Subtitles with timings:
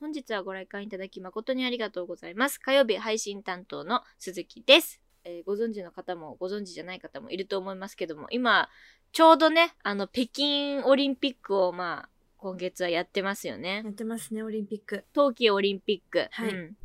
[0.00, 2.58] 本日はご来館いただき誠にありがとうございます。
[2.60, 5.00] 火曜日配信担当の鈴木です。
[5.24, 8.68] えーご存知の方もご存知じゃない方もいると思いますけども、今、
[9.10, 13.90] ちょうどね、あの、北京オリンピックを、まあ、今月はやってますよねや。
[13.90, 15.04] ってますね、オリンピック。
[15.12, 16.28] 冬季オリンピック。
[16.30, 16.76] はいうん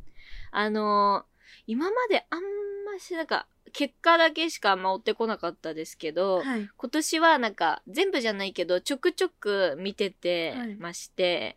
[0.51, 1.33] あのー
[1.67, 2.39] 今まであん
[2.91, 6.67] まし、なんか、結果だけしかあんま追ってこなかったですけど、はい。
[6.75, 11.55] 今年はなんか全部じゃないけどちょくちょく見ててまして、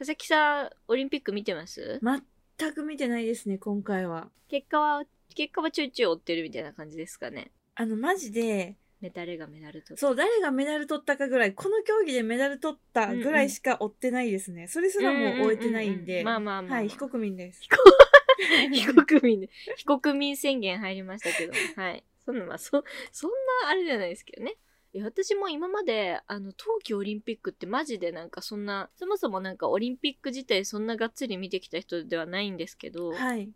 [0.00, 2.00] 佐々木さんオリンピック見てます？
[2.02, 4.30] 全く見てないですね、今回は。
[4.48, 7.50] 結果は結果はちょいちょい追ってるみたいな感じですかね。
[7.74, 14.68] あの、マジで、メダルがメダルとそう、誰がメダル取ったかぐらい、この競技でメダル取ったぐらいしか追ってないですね。
[14.68, 16.22] それすらもう終えてないんうううで。
[16.22, 17.60] うまあまあまあ、はい、非国民です。
[18.72, 19.40] 非国民。
[19.42, 21.52] で非国民宣言入りましたけど。
[21.76, 22.02] はい。
[22.24, 23.30] そんなまあそそん
[23.64, 24.56] なあれじゃないですけどね
[25.02, 33.50] 私も今まであの冬季オリンピックってマジでなんかそんなそもそもなんかオリンピック自体そんながっつり見てきた人ではないんですけど、はい。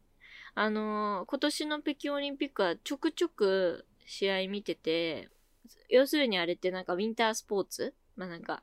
[0.54, 5.28] あのー今年の北京オリンピックはちょくちょく試合見てて
[5.88, 7.94] 要するにあれってなんかウィンタースポーツ？
[8.14, 8.62] まあなんか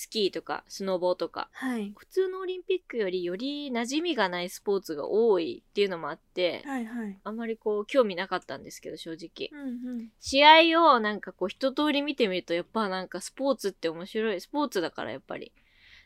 [0.00, 1.92] スキーとかスノボーとかはい。
[1.94, 7.18] 普通のオリンピックよりより馴染みがないスポーツが多いっていうのもあって、はいはい。
[7.22, 10.08] あんまりこう興味なかったんですけど正直うんうん。
[10.18, 15.52] 試合をなんかこう一通り見てみるとやっぱなんかスポーツって面白いスポーツだからやっぱり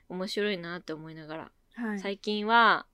[0.09, 2.01] 面白いなって思いながらはい。
[2.01, 2.87] 最近は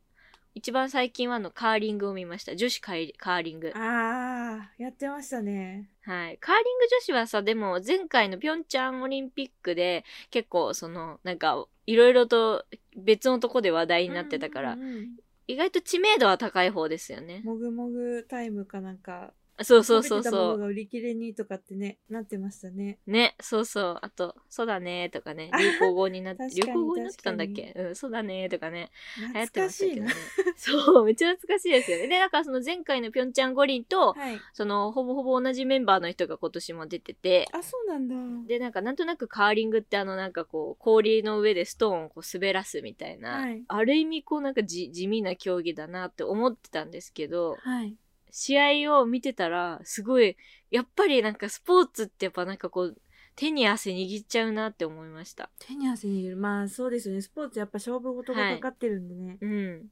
[0.55, 2.57] 一番最近はあのカーリングを見ました。
[2.57, 3.73] 女子カーリカーリング。
[3.75, 5.89] あー、やってましたね。
[6.03, 6.39] はい。
[6.39, 12.65] カーリング女子はさでも前回のピョンチャンオリンピックで結構そのなんかいろいろと
[12.97, 15.09] 別のとこで話題になってたから、うんうんうん
[15.51, 17.43] 意外と知名度は高い方ですよね。
[17.45, 22.99] もぐもぐタイムかなんか、そうそうそう食べてたもそうのが売り切れにとかってね、なってましたね。
[23.07, 23.99] ね、そうそう。
[24.01, 27.73] あと、そうだねとかね、あ流行語になって、流行語になってたんだっけ？
[27.77, 30.57] うん、そうだねとかね、流行って懐かしいなましたけどね。。
[30.57, 32.09] そう、めっちゃ懐かしいですよね。
[32.09, 34.41] で、なんかその前回のピョンチャン五輪と、はい。
[34.53, 38.15] そのほぼほぼ同じメンバーの人が今年も出てて、あ、そうなんだ。
[38.49, 47.95] で、なんかなんとなくカーリングってあのなんかこう、氷の上でストーンをこう滑らすみたいな、はいある意味こうなんかじ地味な競技だなって思ってたんですけど、はい。
[48.31, 50.37] 試合を見てたら、すごい、
[50.71, 52.97] やっぱりなんかスポーツってやっぱなんかこう、
[53.37, 55.51] 手に汗握っちゃうなって思いました。
[55.59, 56.37] 手に汗握る。
[56.37, 57.23] まあそうですよね。
[57.23, 59.39] スポーツやっぱ勝負事がかかってるんでね。
[59.41, 59.87] うん。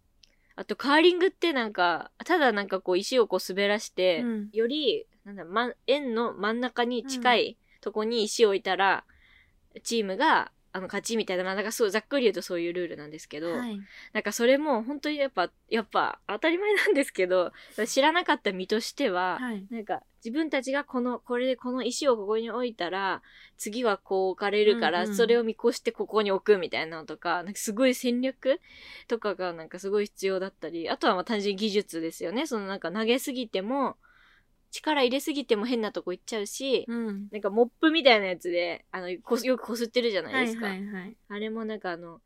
[0.56, 9.04] あと、カーリングってなんか、ただなんかこう石をこう滑らして、うんより、なんだ、ま、円の真ん中に近いとこに石を置いたら、
[9.82, 13.80] チームが、あの、勝ちみたいな、まあ、なんかそう、ざっくり言うとそういうルールなんですけど、はい。
[14.12, 17.52] なんかそれも本当にやっぱ、やっぱ当たり前なんですけど、
[17.86, 19.66] 知らなかった身としては、はい。
[19.70, 23.22] なんか自分たちがこの、これでこの石をここに置いたら、
[23.56, 28.60] 次はこう置かれるから、うんうんそれを見越してここに置くみたいなのとか、なんかすごい戦略
[29.08, 32.46] とかがなんかすごい必要だったり、あとはまあ単純に技術ですよね。
[32.46, 33.96] そのなんか投げすぎても、
[34.70, 37.28] 力入れすぎても変なとこ行っちゃうし、うん。
[37.30, 40.68] なんかモップみたいなやつで、あの、こすよくこすってるじゃないはいですか。
[40.68, 41.16] はいはい。
[41.28, 42.20] あれもなんかあの、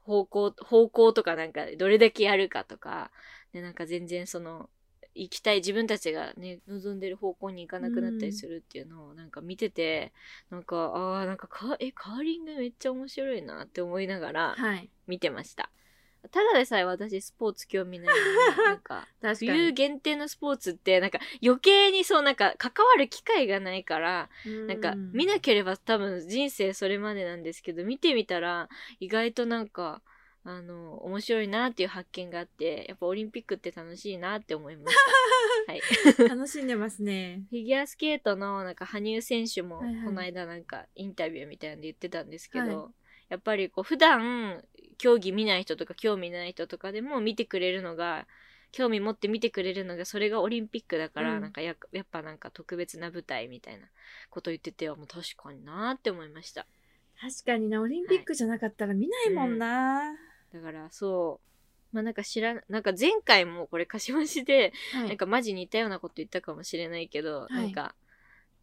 [0.00, 3.10] 方向、方向とかなんかどれだけやるかとか、
[3.52, 4.70] でなんか全然その、
[5.14, 10.12] 行きたい自分たちがね、望んでる方向に行かなくなったりするっていうのをなんか見てて、
[10.50, 14.90] なんか、ああ、なんかか、え、カーリングめっちゃ面白いなって思いながらはい。
[15.06, 15.70] 見てました。
[16.30, 19.58] ただでさえ私スポーツ興味ないのに、 なんか、確かに。
[19.58, 24.28] 冬限定のスポーツってなんか余計にそうなんか関わる機会がないから、
[24.66, 28.68] なんか見なければ多分人生それまでなんですけど見てみたら
[29.00, 30.02] 意外となんか
[30.44, 35.72] あの面白いなっていう発見があってやっぱオリンピックって楽しいなって思いました。
[36.22, 37.42] はい、楽しんでますね。
[37.50, 42.92] フィギュアスケートのなんか羽生選手もはいはいこの間なんかインタビューみたいなんで言ってたんですけど、はい
[43.28, 44.64] やっぱりこう普段
[44.98, 48.26] 競技見ない人とか興味ない人とかでも見てくれるのが
[48.72, 51.42] 興味持って見てくれるのがそれがオリンピックだから、うん。
[51.42, 53.86] なんかややっぱなんか特別な舞台みたいな
[54.30, 56.66] こと言っててもう確かになーって思いました。
[57.20, 60.12] 確かにな、オリンピックじゃなかったら見ないもんな。
[60.52, 61.40] だからそ
[61.92, 61.94] う。
[61.94, 65.08] まあなんか知らんなんか前回もこれ柏市で、はい。
[65.08, 67.54] なんかマジ似たようなこと言ったかもしれないけど、い。
[67.54, 67.94] なんか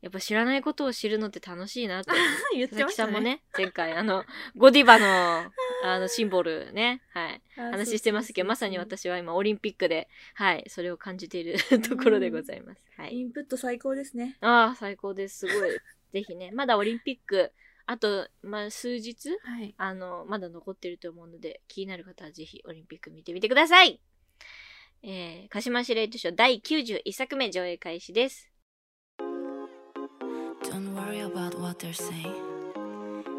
[0.06, 2.12] やっぱ知らないことを知るのって楽しいなって。
[2.54, 3.08] 言ってましたね。
[3.08, 4.24] 木さんもね前回あの
[4.56, 5.52] ゴディバの
[5.84, 7.02] あの シンボルね。
[7.10, 7.42] はい。
[7.58, 8.78] あ話してますけどまさに。
[8.78, 13.16] 私は今オリンピックではいそれを感じているところでございます、はい。
[13.16, 14.38] インプット最高ですね。
[14.42, 15.48] ああ最高です。
[15.48, 15.72] すごい。
[16.14, 17.52] ぜひねまだオリンピック
[17.88, 19.74] あと、まあ、数日はい。
[19.76, 24.00] あのまだ残ってると思うので気になる方はぜひオリンピック見てみてください。
[25.02, 28.52] えー、鹿島市レイトショー第91作目上映開始です
[31.16, 32.34] worry about what they're saying.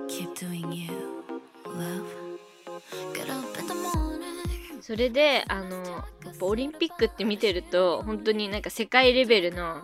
[0.08, 1.24] Keep doing you,
[1.66, 2.06] love.
[3.14, 4.80] Get up in the morning.
[4.80, 9.80] それであのやっぱオリンピックって見てると本当になんか世界レベルの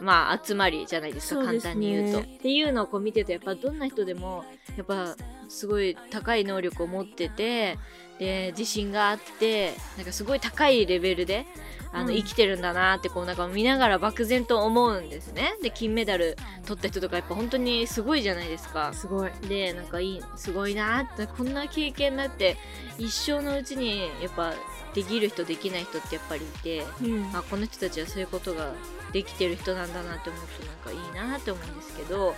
[0.00, 2.20] まあ集まりじゃないですかね簡単に言うと。
[2.20, 4.44] っていうのをこう見てるとやっぱどんな人でも
[4.76, 5.16] やっぱ
[5.48, 7.78] すごい高い能力を持ってて
[8.18, 11.46] で自信があってなんかすごい高いレベルで
[11.92, 12.14] あの、うん。
[12.16, 15.54] 生きてるんだなってこうなんか見ながら漠然と思うんですね。
[15.62, 16.36] で金メダル
[16.66, 18.92] 取った人とかやっぱ本当にすごいじゃないですか。
[18.94, 19.30] すごい。
[19.48, 22.56] でなんかいいすごいなってこんな経験だって
[22.98, 24.54] 一生のうちにやっぱ
[24.94, 27.30] できる人できない人ってやっぱりいてうん。
[27.36, 28.72] あこの人たちはそういうことが
[29.12, 32.34] できてる人なんだなって思うとなんかいいなって思うんですけど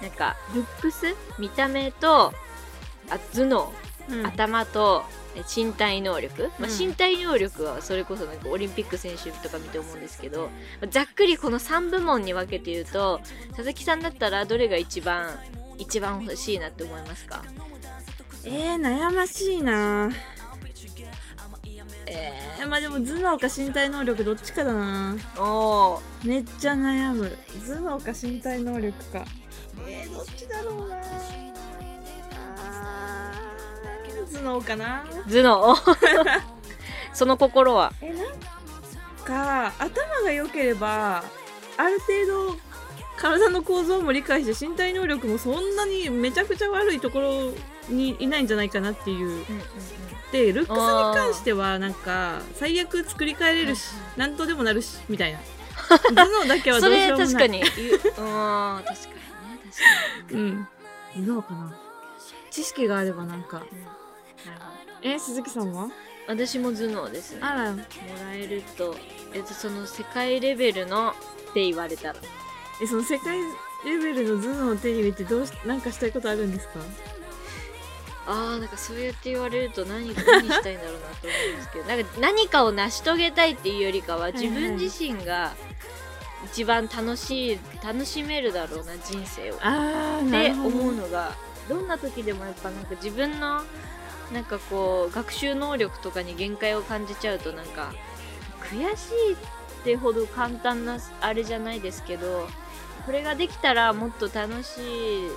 [0.00, 2.32] なんかルックス見た目と
[3.10, 3.72] あ頭脳
[4.08, 4.26] うん。
[4.26, 6.78] 頭とえ身体能力、まあ、うん。
[6.78, 10.42] 身体能力はそれこそなんかオリンピック選手とか見て思うんですけど
[10.80, 15.38] まあざっくりこの3部門に分けて言うと佐々木さんだったらどれが一番
[15.78, 17.42] 一番欲しいなって思いますか？
[18.44, 20.10] えー、悩ましいな。
[22.06, 25.16] えー、まあでも頭脳か身体能力どっちかだな。
[25.38, 26.28] おー。
[26.28, 27.36] めっちゃ悩む。
[27.66, 29.24] 頭脳か身体能力か。
[29.88, 30.96] えー、どっちだろうな
[34.24, 35.04] 頭脳かな？
[35.28, 35.76] 頭脳。
[37.12, 37.92] その心は？
[38.00, 38.26] えなん
[39.24, 41.24] か頭が良ければ
[41.76, 42.56] ある程度
[43.16, 47.52] 体の構造も理解して身体能力もそんなにめちゃくちゃ悪いところ
[47.88, 49.44] にいないんじゃないかなっていう。
[50.32, 55.38] でルックスに関してはなんか最悪作り変えれるし何とでもなるしみたいな。
[56.14, 57.34] 頭脳だけはどそうれしようもない。
[57.34, 57.60] 確かに。
[57.60, 58.22] 確かにね確か
[60.30, 60.68] に、うん。
[61.14, 61.78] 頭脳かな。
[62.50, 64.03] 知識があればなんかうん
[65.02, 65.90] え鈴木さんは？
[66.26, 67.40] 私も頭脳ですね。
[67.42, 67.72] あら。
[67.72, 68.96] もらえると
[69.34, 71.12] えっとその世界レベルのっ
[71.52, 72.16] て言われたら。
[72.82, 73.38] えその世界
[73.84, 76.80] レベルの頭脳を手に入れてどうしなんかしたいことあるんですか？
[78.26, 81.84] あーなんかそうやって言われると何何したいんだろうなと思うんですけど。
[81.84, 85.54] なんか何かを成し遂げたいっていうよりかは自分自身が
[86.46, 89.56] 一番楽しい楽しめるだろうな人生を。
[89.56, 91.34] って思うのが
[91.68, 93.60] どんな時でもやっぱなんか自分の
[94.34, 97.94] なんかこう学習能力とかに限界を感じちゃうとなんか
[98.70, 99.36] 悔しいっ
[99.84, 102.48] てほど簡単なあれじゃないですけど
[103.06, 105.28] これができたらもっと楽しい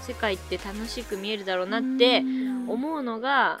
[0.00, 2.22] 世界って楽しく見えるだろうなって
[2.68, 3.60] 思うのが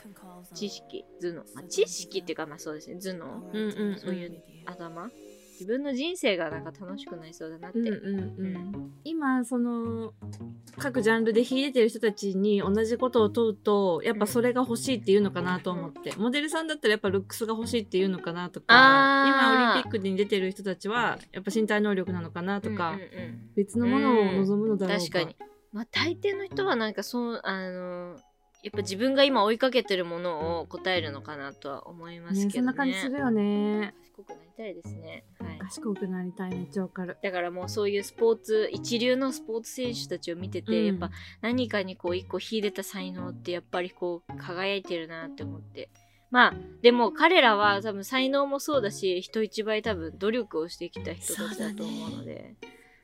[0.54, 2.98] 知識頭脳、まあ、知識っていうかまあそうですね。
[3.00, 3.26] 頭脳。
[3.52, 3.98] うんうんうん。
[3.98, 5.10] そういう頭
[5.58, 8.92] 自分の人生がなんか楽しくなりそうだなって、うんうんうん。
[9.02, 10.14] 今その
[10.76, 16.12] 各ジャンルで秀でてる人たちに同じことを問うとやっぱそれが欲しいっていうのかなと思って。
[16.16, 18.66] モデルさんだったらやっぱルックスが欲しいっていうのかなとか
[19.26, 23.50] 今オリンピックに出てる人たちはやっぱ身体能力なのかなとか、うんうんうん。
[23.56, 25.36] 別のものを望むのだろうか、確かに
[25.72, 28.16] まあ大抵の人はなんかそうあの
[28.62, 32.40] やっぱ自分が今追いかけてるものを答えるのかなとは思いますね。
[32.42, 35.24] そんけどねな感じするよね賢くなりたいですね。
[35.38, 35.58] はい。
[35.58, 36.50] 賢くなりたい。
[36.50, 37.16] めっちゃわかる。
[37.22, 40.86] だからもうそういうスポーツ一流のスポーツ選手たちを見てて、うん。
[40.86, 41.10] やっぱ
[41.40, 45.90] 何かにこう一個秀でた才能ってやっぱりこう輝いてるなって思って。
[46.30, 52.56] まあでも彼らは多分才能もそうだし人一倍多分努力をしてきた人たちだと思うので。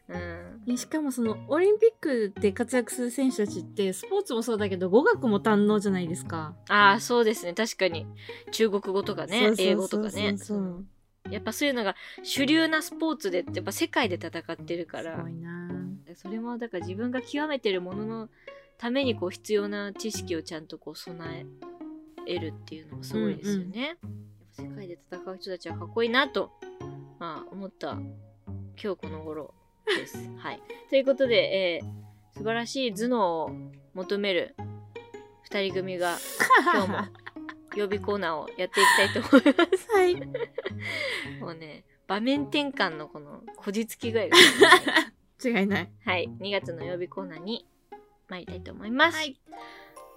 [0.09, 0.63] うん。
[0.67, 6.55] ねしかもそのオリンピックで活躍する選手たちってスポーツもそうだけど語学も堪能じゃないですか。
[6.69, 7.55] ああそうですね。
[7.55, 8.05] 確かに。
[8.51, 10.37] 中国語とかね英語とかね。
[10.37, 10.85] そう
[11.31, 15.71] やっぱそういうのが主流なスポーツでやっぱ世界で戦ってるからすごいな
[16.15, 18.29] それもだから自分が極めてるものの
[18.79, 21.47] ためにこう必要な知識をちゃんとこう備
[22.27, 23.87] えるっていうのもすごいですよね。
[23.87, 23.97] やっ
[24.57, 26.53] ぱ世界で戦う人たちはかっこいいなと、
[27.19, 28.09] まあ、思った今
[28.77, 29.55] 日この頃
[29.87, 30.19] です。
[30.39, 32.05] はい、ということで、えー
[32.37, 33.51] 素晴らしい頭脳を
[33.95, 34.57] 求める
[35.49, 36.19] 2人組が
[36.73, 36.99] 今日も
[37.75, 39.93] 予備コーナーをやっていきたいと思います。
[39.93, 40.17] はい。
[41.41, 44.37] もうね場面転換のこのこじつき具合が
[45.61, 45.91] 違いない。
[46.05, 47.67] はい、2月の曜日コーナーに
[48.29, 49.17] 参りたいと思います。
[49.17, 49.39] はい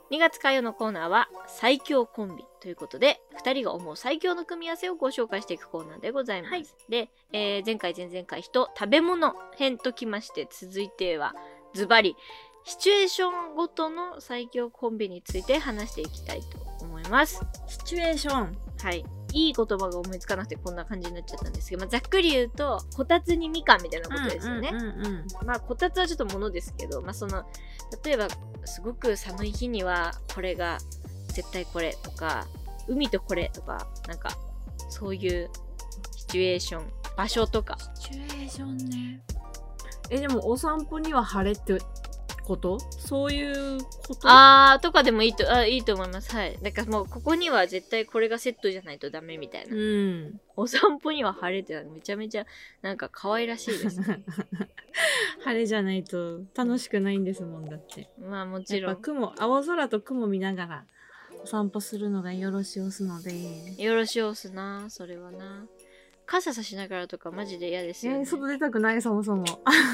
[0.09, 6.51] 2月火曜のコーナーは最強コンビということで2人が思う最強の組み合わせをご紹介していくコーナーでございます。
[6.51, 11.35] はいで、えー前回前々回と食べ物編ときまして続いては
[11.73, 12.15] ズバリ
[12.63, 16.66] シチュエーションごとの最強コンビについて話していきたいと思い
[17.07, 17.41] ます。
[17.67, 18.57] シチュエーション。
[18.81, 19.05] はい。
[19.33, 24.71] いい言葉が思いつかなくてこんな感じになっちゃったんですけど、まあ、ざっくり言うとこたつにみかんみたいなことですよね。
[25.45, 27.45] まあこたつはちょっとものですけど、まあその
[28.03, 28.27] 例えば
[28.65, 30.77] すごく寒い日にはこれが
[31.27, 32.47] 絶対これとか
[32.87, 34.29] 海とこれとかなんか
[34.89, 35.49] そういう
[36.15, 36.85] シチュエーション
[37.17, 39.21] 場所とかシチュエーションね。
[40.09, 41.77] え、でもお散歩には晴れって
[42.47, 42.79] こと？
[42.79, 43.43] そうい
[43.77, 44.21] うこと？
[44.23, 46.33] あーとかでもいいとあいいと思います。
[46.33, 46.57] はい。
[46.61, 50.39] だからもうここには絶対これがセットじゃないとダメみたいな、うん。
[50.55, 52.45] お散歩には晴れってめちゃめちゃ
[52.81, 54.01] なんか可愛らしいです
[55.43, 58.09] 晴れじゃないと楽しくないんですもんだって。
[58.19, 58.91] まあもちろん。
[58.91, 60.85] やっぱ雲、青空と雲見ながら
[61.43, 63.81] お散歩するのがよろしおすので。
[63.81, 65.67] よろしおすなそれはな
[66.27, 69.45] 傘さしながらとかマジで嫌ですよ、ねえー、外出たくないそもそも。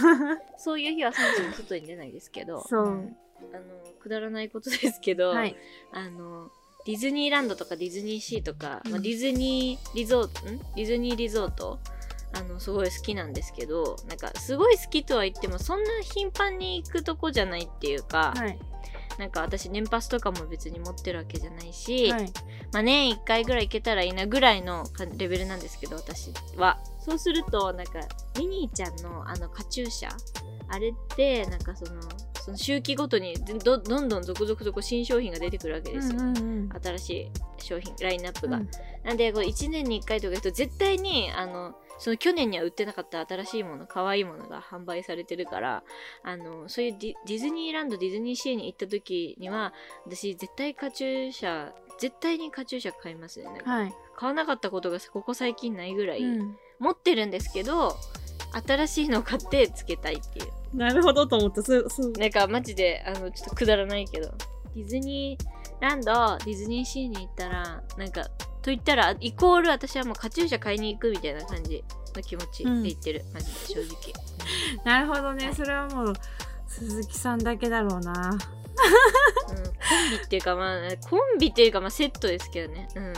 [0.57, 3.15] そういう日はそもそも外に出ないですけどそうん
[3.53, 5.55] あのくだらないことですけど、はい。
[5.91, 6.49] あの
[6.85, 11.79] ディズニーランドとかディズニーシーとか、うんまあ、ディズニーリゾートんディズニーリゾート
[12.33, 18.59] あのすごい好きなんですけどなんかすごい好きとは言ってもそんな頻繁に行くとこじゃないっていうか、はい。
[19.17, 22.31] なんか私年パスとかも別に持ってるわけじゃないし、はい。
[22.71, 27.99] まあ、年1回ぐらい行けたらいいなぐらいのかレベルなんですけど私はそうするとなんか
[28.37, 30.09] ミニーちゃんのあのカチューシャ
[30.69, 32.01] あれってなんかその
[32.43, 36.69] その周期ごとにどどんどん続々とこう新商品が出てくるわけですよ、うんうんうん。
[36.83, 38.69] 新しい商品ラインナップが、うん。
[39.05, 45.83] なんでこう1年に1回とか言うと絶対にあのその去年には売ってなかった新しいもの可愛いものが販売されてるから
[46.21, 49.73] あのそういうディディズニーランドディズニーシーに行った時には
[50.05, 53.47] 私絶対カチューシャ絶対にカチューシャ買いますね。
[53.63, 53.93] はい。
[54.17, 56.57] 買わなかったことがここ最近ないぐらい、うん。
[56.79, 57.95] 持ってるんですけど
[58.67, 61.61] 新しいのを買ってつけたいっていうなるほどと思った。
[61.61, 62.11] そう、そう。
[62.13, 64.33] なんかマジであのちょっとくだらないけど
[64.75, 66.13] ディズニーランド
[66.45, 71.83] ディズニーシーに行ったらなんかと言ったらイコール私はもうカチューシャ買いに行くみたいな感じ
[72.15, 74.13] の気持ちで言ってる、マジで正直
[74.85, 75.45] なるほどね。
[75.45, 76.13] はいそれはもう、
[76.67, 78.31] 鈴木さんだけだろうな。
[78.31, 78.45] うん、コ
[80.07, 83.13] ンビっていうかまあコンビっていうかまあセットですけどねうん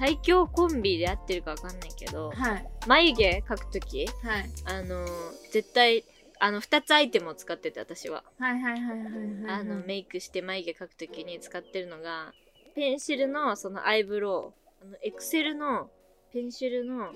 [0.00, 2.66] 最強コンビで合ってるかわかんないけどはい。
[2.86, 4.50] 眉毛描くときはい。
[4.64, 5.08] あのー
[5.52, 6.04] 絶対
[6.38, 9.60] あの2つアイテムを使ってて私ははいはいはいはいはい。
[9.60, 12.32] あのメイクして眉毛描くときに使ってるのが
[12.74, 15.90] ペンシルのそのアイブロウあのエクセルの
[16.32, 17.12] ペンシルの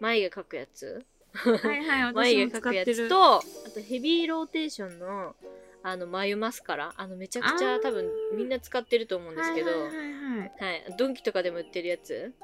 [0.00, 2.84] 眉毛描くやつはいはい、私眉毛描くや。
[2.84, 3.40] つとあ
[3.72, 5.36] とヘビーローテーションの
[5.84, 6.94] あの眉マスカラ。
[6.96, 12.34] あのめちゃくちゃ多分みんな使ってると思うんですけど、はいはいドンキとかでも売ってるやつ。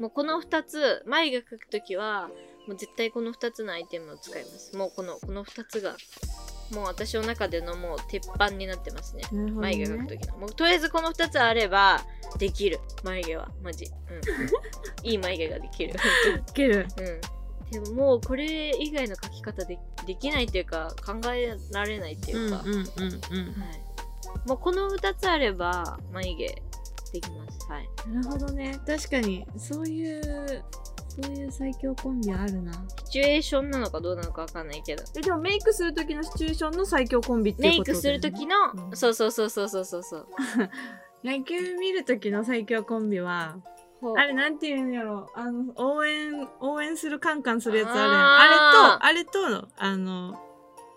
[0.00, 2.28] もうこの2つ眉毛描くときは
[2.66, 4.76] もう絶対この2つのアイテムを使います。
[4.76, 5.96] もうこのこの2つが
[6.72, 9.22] もう私の中でのもう鉄板になってますね。
[9.30, 9.52] ね。
[9.52, 10.36] 眉毛描くときの。
[10.38, 12.02] もうとりあえずこの2つあれば
[12.36, 12.80] できる。
[13.04, 13.48] 眉毛は。
[13.62, 15.94] マジ、うん、 いい眉毛ができる。
[16.26, 16.86] 本いける。
[16.98, 17.35] うん
[17.70, 22.84] でももうこれ以外の描き方でできないっていうか考えられないっていうか、うんうんうんうん。
[22.84, 23.66] は
[24.44, 26.62] い、もうこの2つあれば眉毛
[27.12, 27.66] できます。
[27.68, 27.88] はい。
[28.12, 28.78] なるほどね。
[28.86, 30.64] 確かに、そういう、
[31.08, 32.72] そういう最強コンビあるな。
[33.06, 35.04] シチュエーションなのかどうなのかわかんないけど。
[35.16, 38.56] え、でもメイクする時のシチュエーションの最強コンビっていうことメイクする時の、
[38.88, 38.96] うん。
[38.96, 40.28] そうそうそうそうそうそうそう。
[41.24, 43.56] 野球見る時の最強コンビは、
[44.16, 48.10] あれなんていうんやろあの、応援、応援するカンカンするやつあるやん。
[48.12, 50.38] あれと、あれと、あの、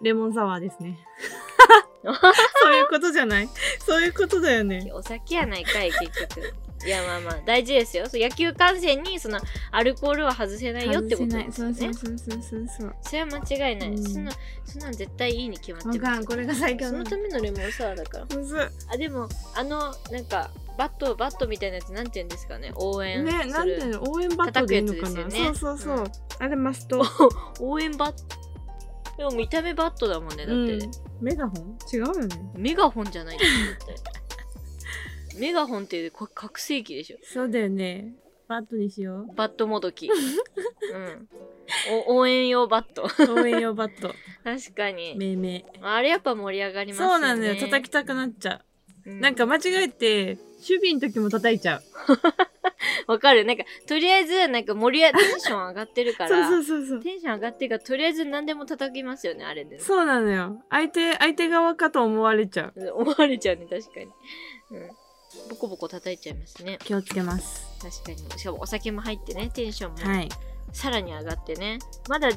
[0.02, 1.00] レモンサワーですね。
[2.04, 4.90] そういうことじゃないそういうことだよね。
[4.94, 6.54] お酒やないかい結局
[6.86, 8.06] いやまあまあ大事ですよ。
[8.14, 9.40] 野球観戦にその
[9.72, 11.76] アルコールは外せないよってことですよね。
[11.76, 12.96] そうそうそうそうそう。
[13.02, 14.04] それは間違いない、うん。
[14.04, 14.32] そんな
[14.64, 18.26] そんなん絶対いいに決まってますこれが最強そのためのレモンサワーだから。
[18.94, 22.72] あでもあのなんかバットバットみたいなやつなんて言うんですかね？
[22.76, 24.12] 応援すね、る、なんていうの？
[24.12, 25.32] 応援バットでいいのかな、ね。
[25.32, 26.06] そうそうそう、うん。
[26.40, 27.04] あれマスト。
[27.60, 28.18] 応援バット。
[29.18, 30.92] でも見た目バットだもんねだって、うん。
[31.20, 31.78] メガホン？
[31.94, 32.52] 違うよね。
[32.56, 34.29] メガホンじゃないですよだって
[35.40, 38.14] メガホンってこ拡声器でしょそうだよね
[38.48, 40.10] バットにしよバットもどき。
[40.10, 41.30] うん。
[42.08, 43.04] お応援用バット。
[43.04, 45.16] う応援用バット 確かに。
[45.16, 47.14] 命名あれやっぱ盛り上がりますよね。
[47.14, 48.62] そうなんだよ叩きたくなっちゃ
[49.06, 51.84] うう、なんか間違えて守備の時も叩いちゃう
[53.12, 53.46] わかる。
[53.46, 59.80] なんか、とりあえず、なんか盛り上が、テンション上がってるかそうら、そうそうそうテンション上がってるから、とりあえず何でも叩きますよね、あれで。
[59.80, 64.06] そうなのよ相手相手側かと思われちゃう思われちゃうね、確かに。
[64.72, 64.90] うん。
[65.50, 66.80] ボコボコ叩いちゃいますね。
[66.84, 67.68] 気をつけます。
[67.82, 68.40] 確かに。
[68.40, 70.30] しかもお酒も入ってね、テンションもはい。
[70.74, 71.80] さらに上がってね。
[72.08, 72.30] まだ、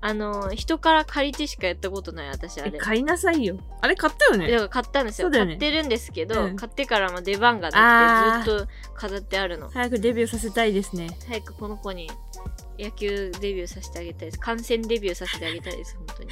[0.00, 2.72] あの、人から借りてしかやったことない、私、あれ。
[2.74, 3.58] え買いなさいよ。
[3.80, 4.46] あれ買ったよだね。
[4.48, 5.30] から買ったんですよ。
[5.30, 5.38] ね。
[5.38, 6.56] 買ってるんですけど、うん。
[6.56, 9.70] 買ってからも出番がなくてずっと飾ってあるの。
[9.70, 11.08] 早くデビューさせたいですね。
[11.28, 12.10] 早くこの子に
[12.78, 14.38] 野球デビューさせてあげたいです。
[14.40, 16.30] 観戦デビューさせてあげたいです本当に。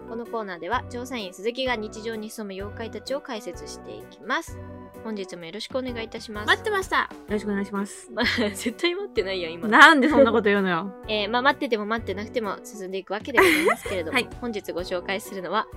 [0.10, 4.57] このコーナーでは調査員鈴木が日常に潜む妖怪たちを解説していきます。
[5.03, 6.48] 本日もよろしくお願いいたします。
[6.48, 7.01] 待ってました。
[7.01, 8.10] よろしくお願いします。
[8.12, 9.67] まあ絶対待ってないよ今。
[9.67, 10.91] なんでそんなこと言うのよ。
[11.07, 14.29] えーまあ待ってても待ってなくても進んでいくわけでございますけれども、はい。
[14.41, 15.67] 本日ご紹介するのは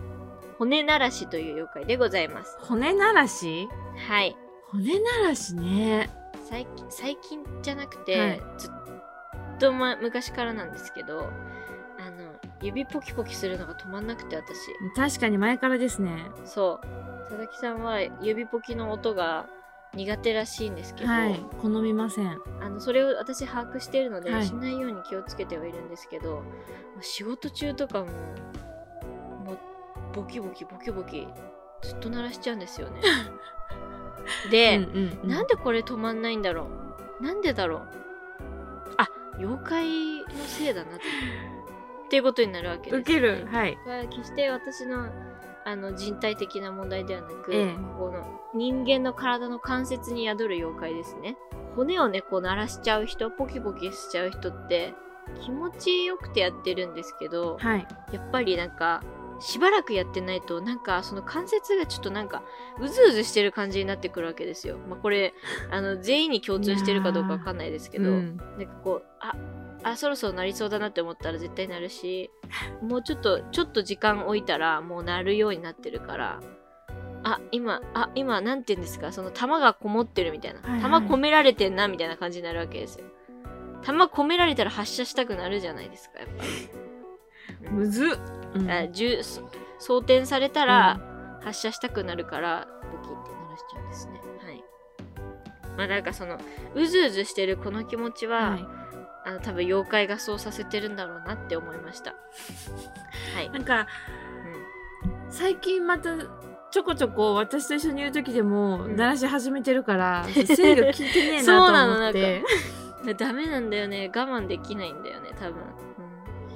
[0.59, 2.57] 骨ならしという妖怪でございます。
[2.61, 3.68] 骨ならし？
[4.09, 4.35] はい。
[4.71, 6.09] 骨ならしね。
[6.49, 8.42] 最近最近じゃなくて、はい。
[8.57, 8.71] ずっ
[9.59, 11.28] と、ま、昔からなんですけど
[12.61, 14.59] 指ポキポキするのが止まんなくて私。
[14.97, 16.31] 確かに前からですね。
[16.44, 16.87] そう。
[17.29, 19.47] 佐々木さんは指ポキの音が
[19.94, 21.40] 苦手らしいんですけど、はい。
[21.62, 22.38] 好みません。
[22.61, 24.47] あのそれを私把握しているので、はい。
[24.47, 26.42] しないように気をつけてはいるんですけど
[27.01, 28.07] 仕事中とかも
[29.44, 29.59] もう
[30.14, 31.27] ボキボキボキボキ
[31.83, 33.01] ずっと鳴らしちゃうんですよね。
[34.51, 35.29] で、うんうんうん。
[35.29, 36.66] なんでこれ止まんないんだろ
[37.21, 37.23] う？
[37.23, 37.83] なんでだろう？
[38.99, 41.05] あ妖怪のせいだなって
[42.09, 43.47] っていうことになるわけです、受ける。
[43.51, 43.79] はい。
[44.11, 45.11] 決して私の
[45.64, 51.37] あの人体的な問題ではなく、ええこの人間の体の関節に宿る妖怪ですね
[51.77, 54.94] 骨をねこう鳴らしちゃう人ポキポキしちゃう人って
[55.44, 57.87] 気持ちよくてやってるんですけどはい。
[58.12, 59.03] やっぱりなんか
[59.40, 62.42] しばらくやってないとなんかその関節がちょっとなんか
[62.81, 64.79] うずうずしてる感じになってくるわけですよ。
[64.88, 65.35] まあ、これ
[65.71, 69.35] あの全員に共通してるかどうかわかんないですけど、うんなんかこうあ
[69.83, 72.31] あそろそろなりそうだなって思ったら絶対なるし
[72.83, 76.41] もうちょっとちょっと時間置いたらもうなるようになってるから
[77.25, 80.83] あ今あ今なんて言うんですかその弾がこもってるみたいな、はいはい。
[80.83, 83.07] 弾込められてんなみたいな感じになるわけですよ。
[83.85, 88.09] 弾込められたら発射したくなるじゃないですかやっぱり、 むずっ。
[88.55, 88.71] うん。
[88.71, 89.43] あ銃そ
[89.79, 91.01] 装填されたら
[91.43, 94.21] 発射したくなるからボキって鳴らしちゃうんですね。
[94.45, 94.64] はい。
[95.77, 96.38] まあなんかその
[96.75, 98.78] うずうずしてるこの気持ちは、はい
[99.24, 102.14] あの多分妖怪がそうさせてるんだろうなって思いました。
[103.35, 103.87] はい、なんか、う
[105.31, 106.16] 最近また、
[106.70, 108.96] ちょこちょこ私と一緒にいる時でも、うん。
[108.96, 112.42] 鳴らし始めてるから、 制御効いてねえなとそうなの思って。
[113.12, 114.11] ん、ダメなんだよね。
[114.14, 115.62] 我慢できないんだよね多分、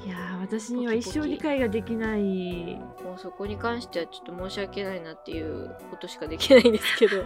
[0.05, 2.21] いやー、私には一生理解ができない。
[2.21, 7.25] うん、もうそこに関してはちょっと申し訳ないなっていうことしかできないんですけど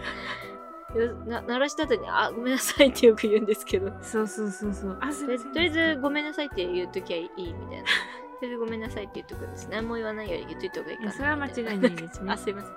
[1.25, 4.97] な鳴らした後に「あごめんなさい」ってよく言うんですけどそうそうそうそう。
[5.01, 7.83] あ、とりあえずごめんなさいって言うときはいいみたいな。
[7.83, 9.67] とりあえずごめんなさいって言っとくんです。
[9.69, 11.11] 何も言わないより言っといた方がいいかな。
[11.11, 12.71] それは間違いないですねあ、すいません。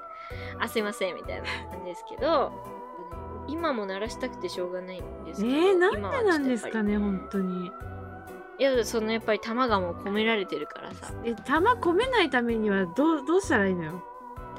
[0.59, 2.53] あ、すいませんみたいな感じですけど、
[3.49, 5.57] 今も鳴らしたくてしょうがないんですえけど。
[5.57, 6.93] ー、なんでなんですかね。
[6.93, 7.67] ね、本当に。
[8.59, 11.13] いや、そのやっぱり玉がもう込められてるからさ。
[11.25, 14.03] え、玉込めないためにはどう、どうしたらいいのよ？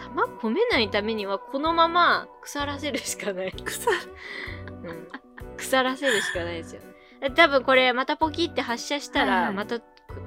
[0.01, 3.51] 玉込めないためにはこのまま腐らせるしかない。
[3.51, 3.89] 草。
[3.91, 5.07] うん。
[5.57, 6.81] 腐らせるしかないですよ。
[7.35, 9.79] 多分これまたポキって発射したら、はいはいまた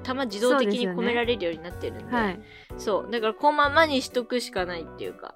[0.03, 2.15] 弾自動的に込められるようになってるんで。
[2.15, 2.39] はい。
[2.77, 3.11] そう。
[3.11, 5.35] だから、このままにしとくしかないっていうか。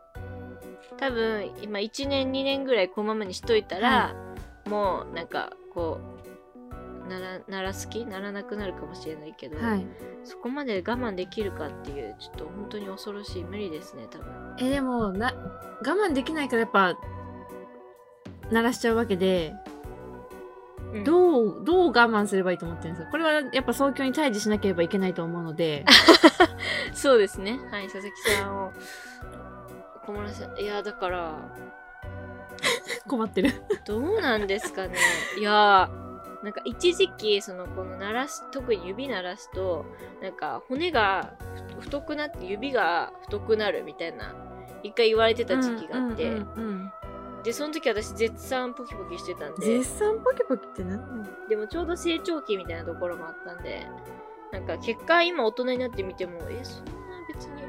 [0.97, 4.15] 多分、今、1年、2年ぐらいこのままにしといたら、
[4.67, 6.29] もう、なんか、こう、
[7.10, 8.06] なら、なならす気？
[8.06, 9.86] ならなくなるかもしれないけど、はい。
[10.24, 14.56] そこまで我慢できるかっていうちょっと本当に恐ろしい無理ですね多分。
[14.60, 16.95] えでもな我慢できないからやっぱ
[18.52, 19.54] 鳴らしちゃうわけで
[20.93, 21.04] うん。
[21.04, 23.12] どうどう我慢すればいいと思ってるんですか？
[23.12, 25.86] これはやっぱ早急に退治しなければいけないと思うので。
[26.93, 27.60] そうですね。
[27.72, 28.72] はい佐々木さんを
[30.60, 31.36] いやだから
[33.08, 33.52] 困ってる。
[33.86, 34.95] どうなんですかね。
[35.38, 36.09] いやー
[36.43, 39.86] なんか一時期そのこの鳴らす特に指鳴らすと
[40.21, 41.34] なんか骨が
[41.80, 44.36] ふ太くなって指が太くなるみたいな
[44.84, 46.91] 一回言われてた時期があって、うんうんうんうん。
[47.43, 49.65] でその時私絶賛ポキポキしてたんで。
[49.65, 53.88] 絶賛ポキポキって何でもちょうど成長期みたいなところもあったんで
[54.52, 56.91] なんか結果今大人になってみてもえそんな
[57.34, 57.62] 別に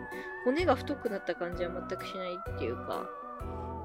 [0.45, 3.07] 骨が太くなった感じは全くしないっていうか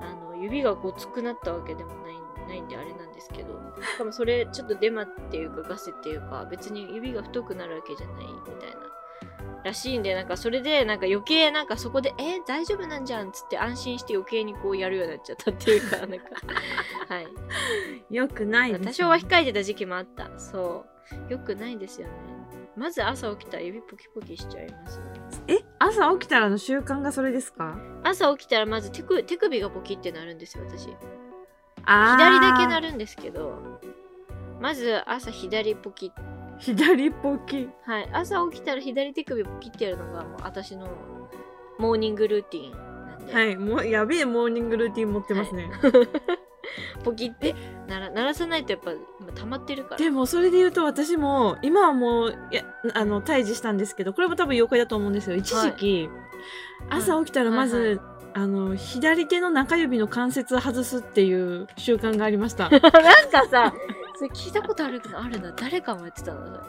[0.02, 8.76] あの指がごつくなったわけでもないないんであれなんですけどしかもそれちょっとデマっていうかガセっていうか別に指が太くなるわけじゃないみたいな
[9.64, 16.26] らしいんでなんかそれでなんか余計なんかそこで「え大丈夫なんじゃん」っつって安心して余計にこうやるようになっちゃったっていうか なんか
[17.10, 17.28] はい。
[18.12, 18.80] よくないね。
[18.80, 20.30] 多少は控えてた時期もあった。
[20.38, 20.86] そ
[21.30, 21.32] う。
[21.32, 22.14] よくないですよね。
[22.76, 25.06] まず朝起きたら指ポキポキしちゃいますね。
[25.48, 25.58] え？
[25.80, 27.76] 朝起きたらの習慣がそれですか？
[28.04, 30.88] 朝起きたらまず手首手首がポキってなるんですよ私
[31.86, 33.80] 左だけなるんですけど
[34.60, 36.12] まず朝左ポキ。
[36.58, 37.70] 左ポキ。
[37.86, 38.10] はい。
[38.14, 40.88] 朝起きたら左手首ポキってやるのがもう私の
[41.78, 43.56] モーニングルーティンなんで、はい。
[43.58, 45.70] もうやべえモーニングルーティン持ってますね、
[47.04, 47.54] ポキって
[47.88, 49.98] なら鳴らさないとやっぱ今溜まってるから。
[49.98, 55.36] でもそれで言うと私も今はもういやあの退治したんですけどこれも多分妖怪だと思うんですよ。
[55.36, 56.10] 一時期、
[56.90, 62.92] 朝起きたらまず、はいはあの左手の中指の関節を外すっていう習慣がありました なんか
[63.50, 63.74] さ、
[64.18, 65.54] それ聞いたことあるあるな。
[65.54, 66.60] 誰かもやってたの？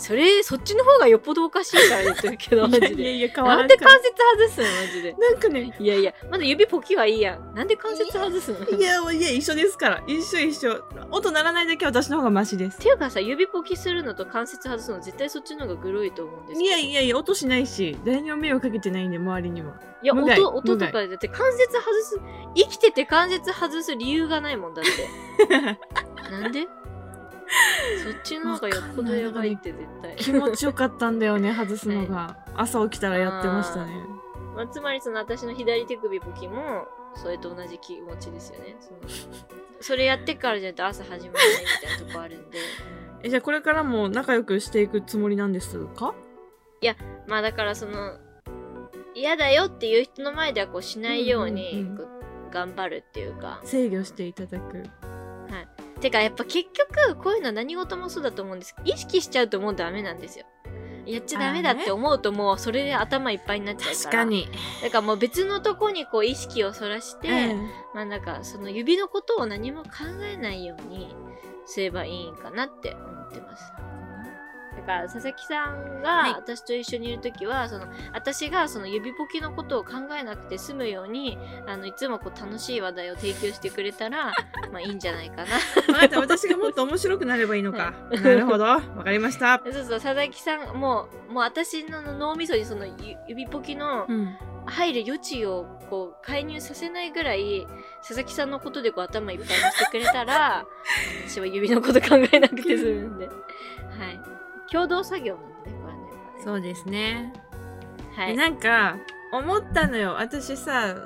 [0.00, 0.42] それ。
[0.42, 3.02] そっちの方がよっぽどおかしいから言ってるけど、マジで。
[3.02, 4.86] いやいや変わなんでらんから関節外すの？
[4.86, 5.12] マジで。
[5.12, 7.54] なんかねいやいや、まだ指ポキはいいやん。
[7.54, 8.58] なんで関節外すの？
[8.64, 16.62] っいやいや一緒ですから一緒一緒音鳴らないだけは私の方がマシですていうかさ、指ポキするのと関節外すの絶対そっちの方がグロいと思うんです。
[16.62, 22.20] いやいやいや音しないし誰にも迷惑かけてないんで周りにはいや、音、音とかでだって関節外す、
[22.56, 24.90] 生きてて関節外す理由がないもんだって。
[26.30, 26.68] なんで？
[28.04, 30.16] そっちの方がよっぽどやばいって絶対。
[30.16, 32.36] 気持ちよかったんだよね 外すのが。
[32.54, 33.92] 朝起きたらやってましたね。
[34.56, 38.76] まあ、つまりその私の左手首ポキもそれと同じ気持ちですよね。
[38.80, 38.98] その
[39.80, 42.58] それやってからじゃないと朝始まらないみたいなとこあるんで。
[43.22, 46.14] えじゃあこれからも仲良くしていくつもりなんですか？
[47.26, 48.16] まあだからその
[49.14, 51.96] 嫌だよっていう人の前ではこうしないようにうんうんうん。
[51.98, 54.82] こう頑張るっていうか、制御していただく
[56.00, 58.74] てかやっぱ結局こういうのは何事もそうだと思うんです。
[58.74, 60.46] けど意識しちゃうともうダメなんですよ。
[61.06, 63.94] やっちゃダメだって思うともうそれで頭いっぱいになっちゃうから。
[63.94, 64.48] 確かに、
[64.82, 67.70] だからもう別のとこにこう意識をそらして、うん。
[67.94, 69.88] まあなんかその指のことを何も考
[70.22, 71.14] えないように
[71.66, 73.72] すればいいんかなって思ってます。
[74.80, 76.32] だから佐々木さんはい。
[76.32, 84.32] が私と一緒にいる時は、その私がその指ポキのことを考えなくて済むようにあのいつもこう楽しい話題を提供してくれたら
[84.72, 85.44] まあいいんじゃないかな。
[85.88, 86.20] あなた。
[86.20, 87.92] 私がもっと面白くなればいいのか。
[88.10, 88.64] なるほど。
[88.64, 97.66] わかりました、 そうそう佐々木さんもうもう私の脳みそにそのゆ指ポキのうん、入る余地をこう介入させないぐらい
[97.98, 100.64] 佐々木さんのことでこう頭いっぱいにしてくれたら
[101.28, 103.26] 私は指のこと考えなくて済むんで。
[103.26, 104.39] はい
[104.70, 106.00] 共同作業なんでねこれね
[106.44, 107.32] そうですね、
[108.14, 108.32] はい。
[108.32, 108.96] えなんか
[109.32, 110.14] 思ったのよ。
[110.18, 110.96] 私さ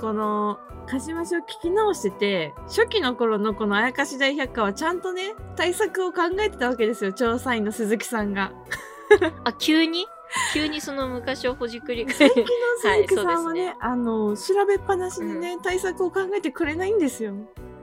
[0.00, 7.12] この鹿島市を聞き直してて初期の頃のこのあやかし大百科はちゃんとね対策を考えてたわけですよ。
[7.12, 8.52] 調査員の鈴木さんが。
[9.44, 10.06] あ急に？
[10.52, 12.04] 急にその昔をほじくり。
[12.04, 12.46] 返最近の
[12.80, 17.34] 鈴木さんはね,、はいねあの調べっぱなしにね、対策を考えてくれないんですよ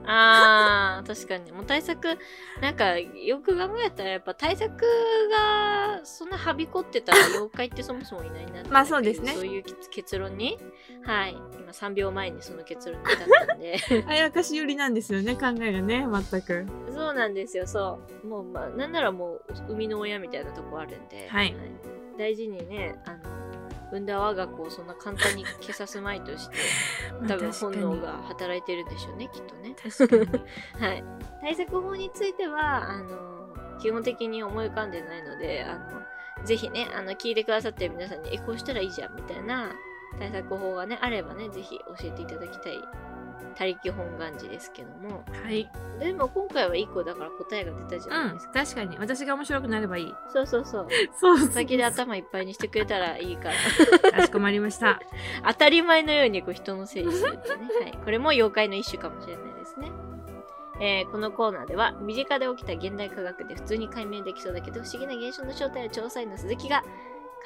[0.06, 1.52] あー確かに。
[1.52, 2.18] もう対策
[2.60, 4.70] なんかよく考えたらやっぱ対策
[5.30, 9.32] がそんなはびこってたら妖怪ってそもそもいないなってまあそうですね。
[9.32, 10.58] そういう結論に。
[11.04, 11.32] はい。
[11.32, 13.78] 今3秒前にその結論に至ったんで。
[14.08, 16.66] あやかし寄りなんですよね考えがね全く。
[16.92, 18.26] そうなんですよそう。
[18.26, 21.54] もうまあなんならもう生みの親みたいなとこあるんで、はい。
[22.18, 23.35] 大事にねあの
[23.90, 26.56] 産んだ我が子をそんな簡単に消さすまいとして
[27.28, 29.74] 多分本能が働いてるんでしょうねきっとね。
[29.80, 30.44] 確かに。
[30.84, 31.04] はい、
[31.40, 33.46] 対策法についてはあの
[33.78, 39.72] 基本的に思い浮かんでないのであのぜひねあの聞いてくださってる皆さんにえこうしたらいいじゃんみたいな
[40.18, 42.78] 対策法がねあればねぜひ教えていただきたい
[43.56, 50.88] 他力本願寺ですけどもはいでも今回は1個だから答えが出たじゃんないですか、確かに私が面白くなればいいそうそうそう
[51.18, 53.50] そうそう先で頭いっぱいにしてくれたらいいか
[54.04, 55.00] らかしこまりました
[55.46, 59.90] 当たり前のようにこう人のせいにするってね、はい、これも妖怪の一種かもしれないですね
[60.78, 66.84] えーこのコーナーでは身近で起きた現代科学で普通に解明できそうだけど不思議な現象の正体を調査員の鈴木が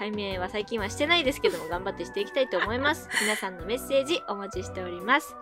[0.01, 3.07] 解明は最近はしてないですけども頑張ってしていきたいと思います。
[3.21, 5.37] 皆さんのメッセージお待ちしております。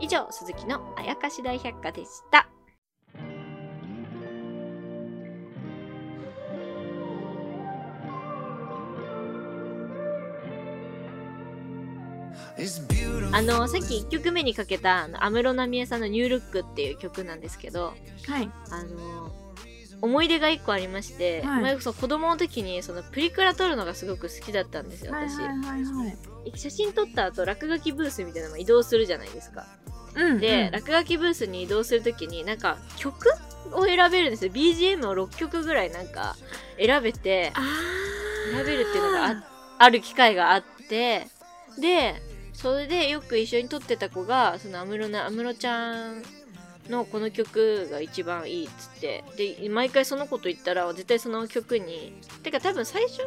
[0.00, 2.46] 以上鈴木のあやかし大百科でした。
[13.34, 17.94] あのさっき1曲目にかけたあの安室奈美恵さんの「ニュールック」っていう曲なんですけど
[18.26, 18.50] はい。
[18.70, 19.41] あの
[20.02, 21.62] 思い出が1個ありまして、はい。
[21.62, 25.38] 前その子供の時にそのプリクラ撮るのがすごく好きだったんですよ私、
[26.56, 29.64] 写真撮った後落書きブースみたいなのも移動するじゃないですか。
[30.14, 30.72] うんで、うん。
[30.72, 33.28] 落書きブースに移動する時になんか曲
[33.72, 34.52] を選べるんですよ。
[34.52, 36.36] BGM を6曲ぐらいなんか
[36.78, 37.52] 選べて
[38.52, 39.44] 選べるっていうのがあ
[39.78, 41.28] ある機会があって
[41.78, 42.20] で
[42.52, 46.22] それでよく一緒に撮ってた子がその安室ちゃん
[46.88, 49.24] のこの曲が一番いいっつって。
[49.36, 53.20] で毎回その子と言ったら絶対その曲にてか多分最初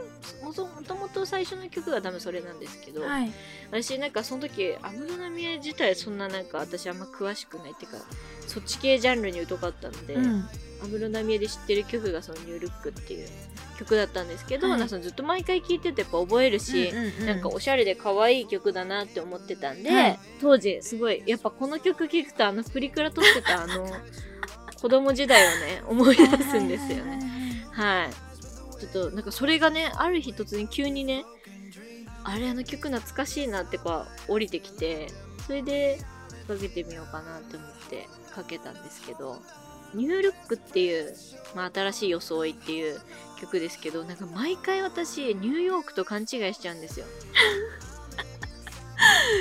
[0.43, 3.31] もともと最初の曲が多分それなんですけど、はい。
[3.71, 7.71] 私なんかその時安室奈美恵自体そんななんか私あんま詳しくない。
[7.71, 7.97] っていうか
[8.47, 10.45] そっち系ジャンルに疎かったので、うん
[10.81, 13.27] 安室奈美恵で知ってる曲がその「ニュールック」っていう
[13.77, 23.87] 曲だったんですけど、はいなんずっと毎回聴いててやっぱ覚えるし、うんうんうんなんかおしゃれで可愛い曲だなって思ってたんで、はい当時すごいやっぱこの曲聴くとあのプリクラ撮ってたあの
[24.81, 27.19] 子供時代をね思い出すんですよね。
[27.71, 28.25] はい。
[28.79, 31.25] ちょっとなんかそれがねある日突然急にね
[32.23, 35.07] あれあの曲懐かしいなってこう降りてきて
[35.45, 35.99] それで
[36.47, 39.41] かけてみようかなって思ってかけたんですけど
[39.95, 41.15] 「ニュールック」っていう、
[41.55, 42.99] まあ、新しい装いっていう
[43.39, 47.05] 曲ですけどなんか毎回私ニューヨークと勘違いしちゃうんですよ。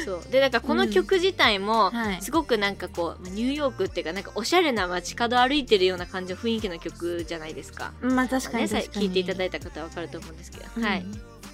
[0.04, 0.22] そう。
[0.30, 2.22] でなんかこの曲自体も、はい。
[2.22, 7.92] すごくなんかこうニューヨークっていうかなんかおしゃれな街角歩いてるような感じの雰囲気の曲じゃないですか。
[8.02, 9.06] まあ確かに確かに。
[9.06, 10.84] 聞いていただいた方は分かると思うんですけど、うん。
[10.84, 11.04] はい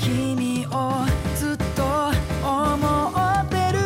[0.00, 1.04] 君を
[1.36, 1.82] ずっと
[2.44, 3.10] 思
[3.42, 3.78] ってる。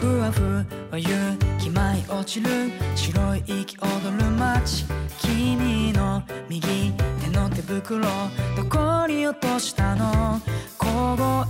[0.00, 0.64] ふわふわ
[0.96, 1.49] 雪舞い
[2.20, 2.50] 落ちる
[2.94, 4.84] 白い息踊る街
[5.22, 8.04] 君の右手の手袋
[8.56, 10.38] どこに落としたの?
[11.16, 11.49] 凍